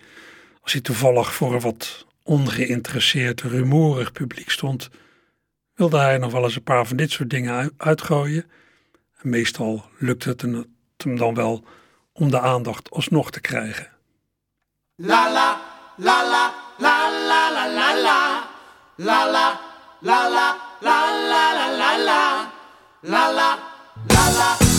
[0.61, 4.89] als hij toevallig voor een wat ongeïnteresseerd, rumoerig publiek stond,
[5.75, 8.51] wilde hij nog wel eens een paar van dit soort dingen uitgooien.
[9.23, 10.67] En meestal lukt het hem
[10.97, 11.65] dan wel
[12.13, 13.89] om de aandacht alsnog te krijgen.
[14.95, 15.61] La la,
[15.97, 18.49] la la, la la la la la,
[18.97, 19.61] la la,
[20.01, 22.53] la la, la la la la la,
[23.01, 23.59] la la,
[24.09, 24.70] la la.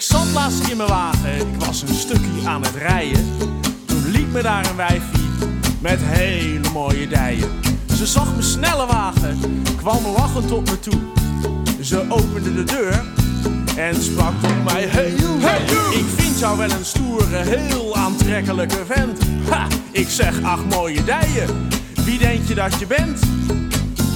[0.00, 3.36] Ik zat laatst in mijn wagen, ik was een stukje aan het rijden.
[3.84, 5.28] Toen liep me daar een wijfie
[5.80, 7.50] met hele mooie dijen.
[7.96, 11.00] Ze zag mijn snelle wagen, kwam lachend op me toe.
[11.80, 13.04] Ze opende de deur
[13.76, 15.94] en sprak tot mij: Hey, you, hey you.
[15.94, 19.18] ik vind jou wel een stoere, heel aantrekkelijke vent.
[19.50, 21.68] Ha, ik zeg: Ach, mooie dijen,
[22.04, 23.18] wie denk je dat je bent?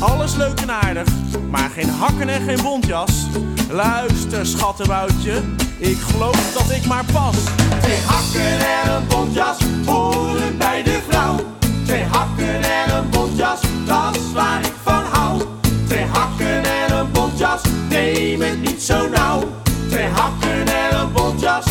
[0.04, 1.08] Alles leuk en aardig,
[1.50, 3.26] maar geen hakken en geen bontjas.
[3.70, 5.42] Luister, schattenboutje,
[5.78, 7.36] ik geloof dat ik maar pas.
[7.80, 11.36] Twee hakken en een bontjas horen bij de vrouw.
[11.84, 15.42] Twee hakken en een bontjas, dat is waar ik van hou.
[15.86, 19.42] Twee hakken en een bontjas, neem het niet zo nauw.
[19.88, 21.64] Twee hakken en een bontjas,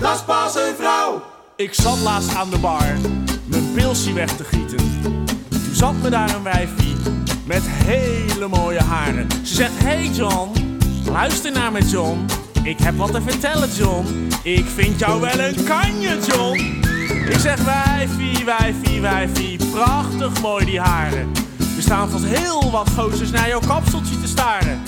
[0.00, 1.22] dat is pas een vrouw.
[1.56, 2.96] Ik zat laatst aan de bar,
[3.44, 4.76] mijn pilsie weg te gieten.
[5.48, 6.84] Toen zat me daar een wijfie
[7.44, 9.26] met hele mooie haren.
[9.42, 10.50] Ze zegt, hey John,
[11.10, 12.26] luister naar me John.
[12.62, 14.28] Ik heb wat te vertellen John.
[14.42, 16.58] Ik vind jou wel een kanje John.
[17.28, 21.32] Ik zeg wijfie, wijfie, wijfie, prachtig mooi die haren.
[21.76, 24.82] Er staan vast heel wat gozers naar jouw kapseltje te staren.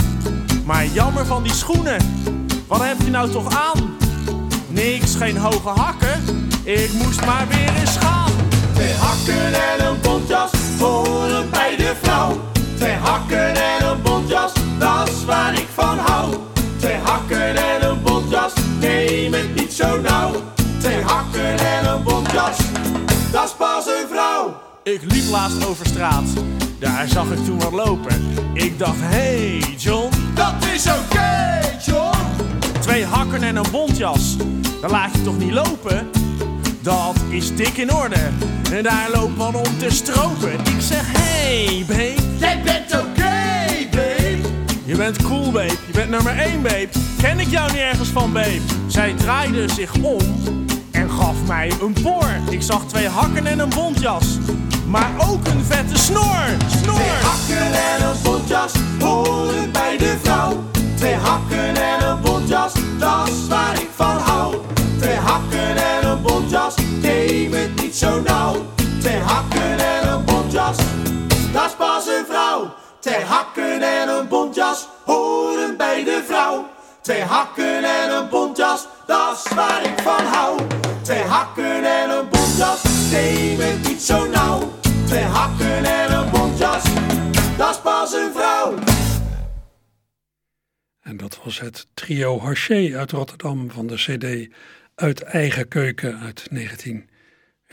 [0.65, 2.01] Maar jammer van die schoenen,
[2.67, 3.97] wat heb je nou toch aan?
[4.69, 6.23] Niks, geen hoge hakken.
[6.63, 8.33] Ik moest maar weer eens gaan.
[8.75, 12.41] Twee hakken en een bontjas horen bij de vrouw.
[12.77, 16.35] Twee hakken en een bontjas, dat is waar ik van hou.
[16.77, 20.33] Twee hakken en een bontjas, neem het niet zo nauw.
[20.79, 22.57] Twee hakken en een bontjas,
[23.33, 24.55] dat is pas een vrouw.
[24.83, 26.25] Ik liep laatst over straat,
[26.79, 28.35] daar zag ik toen wat lopen.
[28.53, 32.17] Ik dacht, hey John, Dat is oké, John.
[32.81, 34.37] twee hakken en een bontjas.
[34.81, 36.09] Dan laat je toch niet lopen?
[36.87, 38.29] Dat is dik in orde.
[38.73, 40.53] En daar loopt man om te stropen.
[40.53, 43.33] Ik zeg, hey babe, Jij bent oké,
[43.91, 44.39] babe.
[44.85, 46.89] je bent cool babe, je bent nummer 1 babe.
[47.21, 48.61] Ken ik jou niet ergens van babe?
[48.87, 50.21] Zij draaide zich om
[50.91, 52.29] en gaf mij een poor.
[52.51, 54.39] Ik zag twee hakken en een bontjas,
[54.87, 56.45] maar ook een vette snor.
[56.83, 56.95] Snor!
[56.95, 60.65] Twee hakken en een bontjas horen bij de vrouw.
[60.95, 63.56] Twee hakken en een bontjas, dat is
[67.97, 68.67] zo nauw.
[69.01, 70.77] Twee hakken en een bontjas,
[71.53, 72.75] dat is pas een vrouw.
[73.01, 76.69] Twee hakken en een bontjas horen bij de vrouw.
[77.01, 80.61] Twee hakken en een bontjas, dat is waar ik van hou.
[81.03, 84.73] Twee hakken en een bontjas, neem het niet zo nauw.
[85.07, 86.83] Twee hakken en een bontjas,
[87.57, 88.75] dat is pas een vrouw.
[91.01, 94.55] En dat was het trio Haché uit Rotterdam van de CD
[94.95, 96.47] Uit Eigen Keuken uit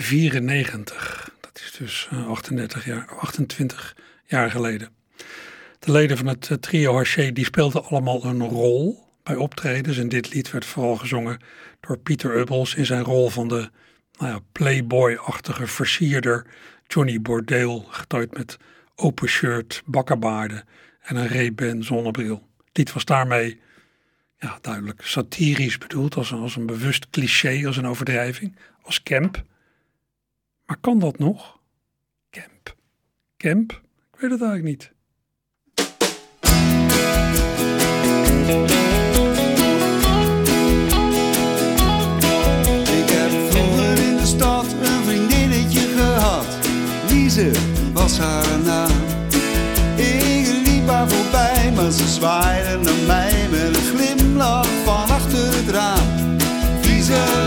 [0.09, 1.31] 1994.
[1.41, 3.95] Dat is dus eh, 38 jaar, 28
[4.25, 4.89] jaar geleden.
[5.79, 9.97] De leden van het eh, trio Haché die speelden allemaal een rol bij optredens.
[9.97, 11.39] En dit lied werd vooral gezongen
[11.79, 13.69] door Pieter Ubbels in zijn rol van de
[14.17, 16.45] nou ja, playboy-achtige versierder
[16.87, 18.57] Johnny Bordeel, getooid met
[18.95, 20.63] open shirt, bakkenbaarden
[21.01, 22.47] en een Ray-Ban zonnebril.
[22.71, 23.59] Dit was daarmee
[24.39, 29.43] ja, duidelijk satirisch bedoeld, als een, als een bewust cliché, als een overdrijving, als camp.
[30.65, 31.59] Maar kan dat nog?
[32.29, 32.75] Camp.
[33.37, 33.71] Camp?
[34.13, 34.91] Ik weet het eigenlijk niet.
[42.89, 46.45] Ik heb vroeger in de stad een vriendinnetje gehad.
[47.09, 47.51] Lize
[47.93, 48.91] was haar naam.
[49.95, 55.69] Ik liep haar voorbij, maar ze zwaaide naar mij met een glimlach van achter het
[55.69, 56.37] raam.
[56.81, 57.42] Lize,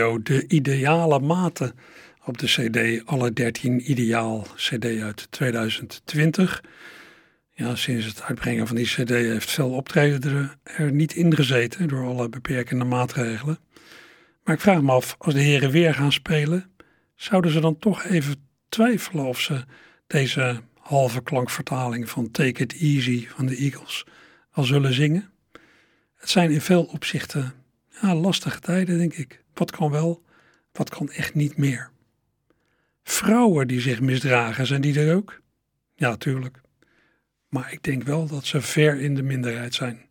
[0.00, 1.72] De Ideale Maten
[2.24, 6.64] op de CD Alle 13 Ideaal, CD uit 2020.
[7.50, 11.88] Ja, sinds het uitbrengen van die CD heeft veel optreden er, er niet in gezeten
[11.88, 13.58] door alle beperkende maatregelen.
[14.44, 16.70] Maar ik vraag me af, als de heren weer gaan spelen,
[17.16, 19.64] zouden ze dan toch even twijfelen of ze
[20.06, 24.06] deze halve klankvertaling van Take It Easy van de Eagles
[24.50, 25.30] al zullen zingen?
[26.16, 27.52] Het zijn in veel opzichten
[28.00, 29.39] ja, lastige tijden, denk ik.
[29.54, 30.22] Wat kan wel,
[30.72, 31.90] wat kan echt niet meer.
[33.02, 35.40] Vrouwen die zich misdragen, zijn die er ook?
[35.94, 36.60] Ja, tuurlijk.
[37.48, 40.00] Maar ik denk wel dat ze ver in de minderheid zijn.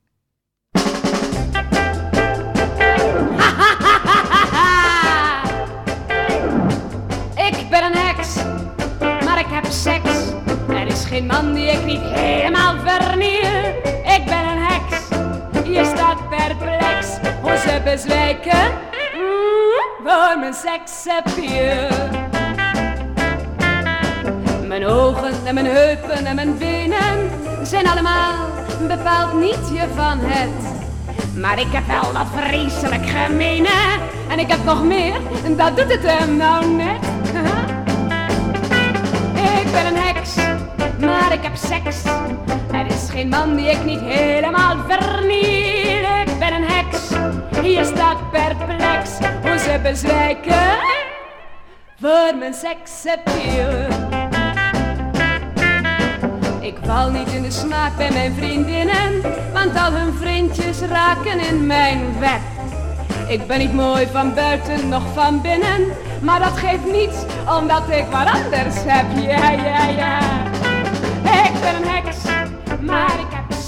[7.49, 8.35] Ik ben een heks,
[8.99, 10.31] maar ik heb seks.
[10.69, 13.77] Er is geen man die ik niet helemaal verniel.
[14.15, 15.07] Ik ben een heks,
[15.67, 17.17] je staat perplex.
[17.41, 18.88] Hoe ze bezwijken
[20.03, 21.87] voor mijn seksappeal.
[24.67, 27.29] Mijn ogen en mijn heupen en mijn benen
[27.63, 28.33] zijn allemaal
[28.87, 30.77] bepaald niet je van het.
[31.35, 33.69] Maar ik heb wel dat vreselijk gemene.
[34.29, 35.19] En ik heb nog meer,
[35.57, 37.05] dat doet het hem nou net.
[39.65, 40.35] ik ben een heks,
[40.99, 42.03] maar ik heb seks.
[42.71, 46.03] Er is geen man die ik niet helemaal verniel.
[46.25, 47.08] Ik ben een heks,
[47.61, 49.09] hier staat perplex.
[49.41, 50.77] Hoe ze bezwijken
[51.99, 53.87] voor mijn seksappeal.
[56.59, 59.21] Ik val niet in de smaak bij mijn vriendinnen,
[59.53, 62.39] want al hun vriendjes raken in mijn web.
[63.27, 65.87] Ik ben niet mooi van buiten, nog van binnen,
[66.21, 67.17] maar dat geeft niets,
[67.59, 69.05] omdat ik wat anders heb.
[69.15, 70.19] Ja, ja, ja.
[71.43, 72.17] Ik ben een heks,
[72.79, 73.58] maar ik heb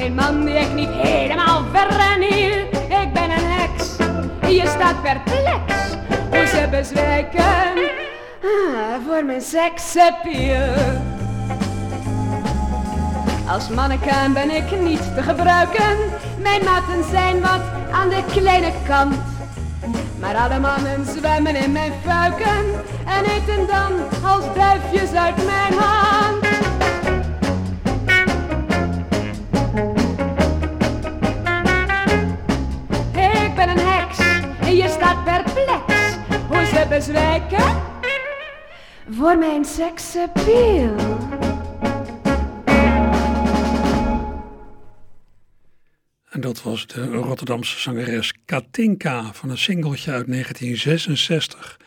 [0.00, 2.58] geen man die ik niet helemaal verniel.
[3.02, 5.96] Ik ben een je staat perplex
[6.30, 7.42] hoe ze bezwijken
[8.42, 10.74] ah, voor mijn seksappeal.
[13.48, 15.96] Als manneken ben ik niet te gebruiken,
[16.38, 19.14] mijn maten zijn wat aan de kleine kant.
[20.20, 22.64] Maar alle mannen zwemmen in mijn fuiken
[23.06, 23.92] en eten dan
[24.30, 26.39] als duifjes uit mijn hand.
[36.90, 37.82] Bezwijken
[39.10, 40.96] voor mijn seksappeal.
[46.28, 51.80] En dat was de Rotterdamse zangeres Katinka van een singeltje uit 1966.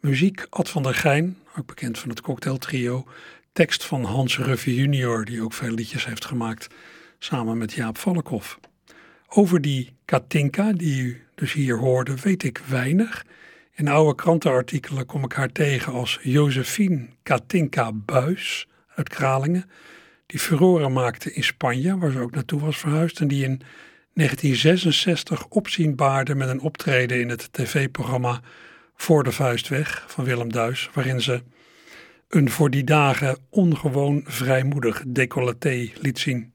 [0.00, 3.04] Muziek Ad van der Geijn, ook bekend van het cocktailtrio.
[3.52, 6.66] Tekst van Hans Ruffy junior, die ook veel liedjes heeft gemaakt,
[7.18, 8.58] samen met Jaap Valkhoff.
[9.28, 13.24] Over die Katinka, die u dus hier hoorde, weet ik weinig.
[13.76, 19.70] In oude krantenartikelen kom ik haar tegen als Josephine Katinka Buis uit Kralingen,
[20.26, 23.60] die furoren maakte in Spanje, waar ze ook naartoe was verhuisd, en die in
[24.12, 28.40] 1966 opzien baarde met een optreden in het tv-programma
[28.96, 31.42] Voor de Vuist Weg van Willem Duis, waarin ze
[32.28, 36.52] een voor die dagen ongewoon vrijmoedig decolleté liet zien.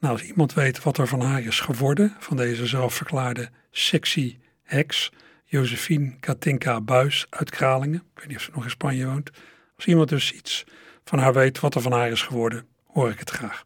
[0.00, 5.12] Nou, als iemand weet wat er van haar is geworden, van deze zelfverklaarde sexy heks,
[5.48, 9.30] Josephine Katinka Buis uit Kralingen, ik weet niet of ze nog in Spanje woont,
[9.76, 10.64] als iemand dus iets
[11.04, 13.64] van haar weet wat er van haar is geworden, hoor ik het graag.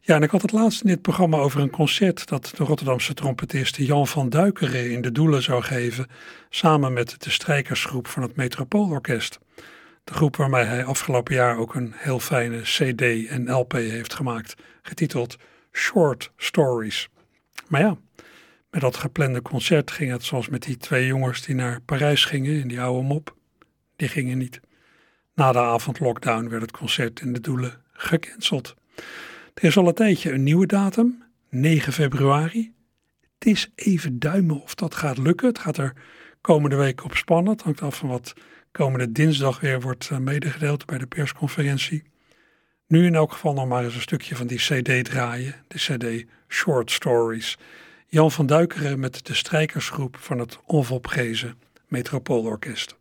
[0.00, 3.14] Ja, en ik had het laatst in dit programma over een concert dat de Rotterdamse
[3.14, 6.06] trompetist Jan van Duikeren in de Doelen zou geven,
[6.48, 9.38] samen met de strijkersgroep van het Metropoolorkest.
[10.04, 14.54] De groep waarmee hij afgelopen jaar ook een heel fijne CD en LP heeft gemaakt,
[14.82, 15.36] getiteld
[15.72, 17.08] Short Stories.
[17.66, 17.96] Maar ja,
[18.70, 22.60] met dat geplande concert ging het zoals met die twee jongens die naar Parijs gingen
[22.60, 23.36] in die oude mop.
[23.96, 24.60] Die gingen niet.
[25.34, 28.74] Na de avondlockdown werd het concert in de Doelen gecanceld.
[29.54, 32.72] Er is al een tijdje een nieuwe datum, 9 februari.
[33.38, 35.48] Het is even duimen of dat gaat lukken.
[35.48, 35.92] Het gaat er
[36.40, 37.52] komende week op spannen.
[37.52, 38.34] Het hangt af van wat
[38.70, 42.02] komende dinsdag weer wordt eh, medegedeeld bij de persconferentie.
[42.86, 46.26] Nu in elk geval nog maar eens een stukje van die CD draaien, de CD
[46.48, 47.58] Short Stories.
[48.10, 52.97] Jan van Duikeren met de strijkersgroep van het onvolprezen Metropoolorkest.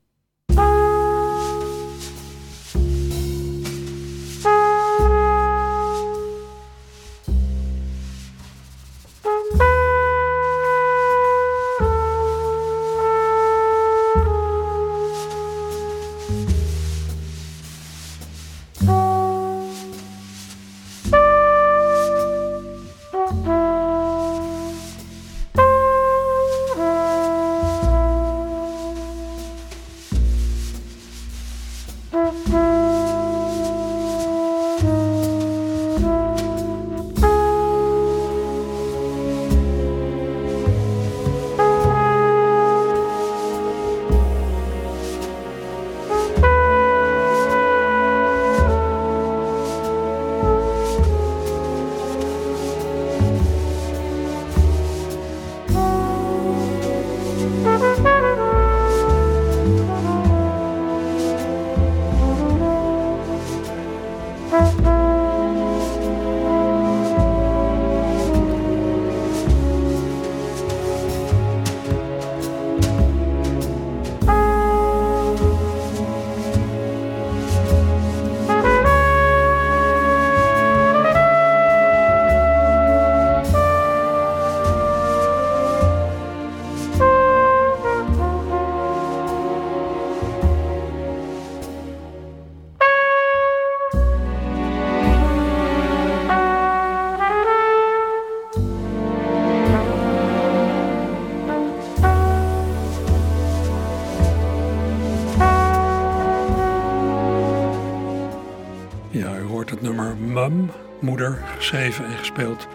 [111.00, 112.68] Moeder, geschreven en gespeeld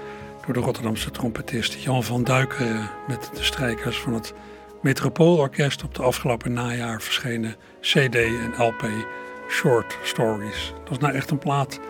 [0.45, 4.35] door de Rotterdamse trompetist Jan van Duikeren met de strijkers van het
[4.81, 8.89] Metropoolorkest op de afgelopen najaar verschenen CD en LP
[9.49, 10.73] Short Stories.
[10.85, 11.81] Dat is nou echt een plaat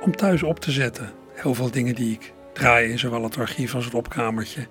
[0.00, 1.12] om thuis op te zetten.
[1.32, 4.66] Heel veel dingen die ik draai in zowel het archief als het opkamertje.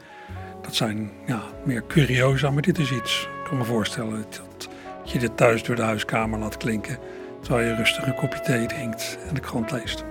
[0.62, 3.30] Dat zijn ja, meer curiosa, maar dit is iets.
[3.40, 4.70] Ik kan me voorstellen dat
[5.04, 6.98] je dit thuis door de huiskamer laat klinken.
[7.42, 10.06] Terwijl je rustig een kopje thee drinkt en de krant leest.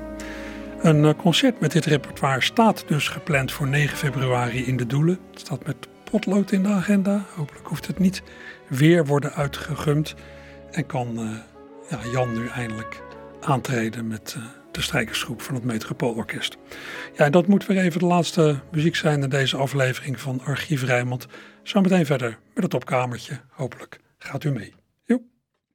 [0.83, 5.19] Een eh, concert met dit repertoire staat dus gepland voor 9 februari in de Doelen.
[5.31, 5.77] Het staat met
[6.11, 7.25] potlood in de agenda.
[7.35, 8.23] Hopelijk hoeft het niet
[8.69, 10.15] weer worden uitgegumd.
[10.71, 11.31] En kan uh,
[11.91, 13.03] ja, Jan nu eindelijk
[13.41, 16.57] aantreden met uh, de strijkersgroep van het Metropoolorkest.
[17.17, 20.83] Ja, en dat moet weer even de laatste muziek zijn in deze aflevering van Archief
[20.83, 21.27] Rijnmond.
[21.63, 23.41] Zometeen verder met het opkamertje.
[23.51, 24.76] Hopelijk gaat u mee.